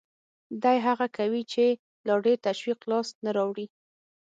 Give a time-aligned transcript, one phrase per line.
[0.63, 1.65] دی هڅه کوي چې
[2.07, 3.65] لا ډېر تشویق لاس ته راوړي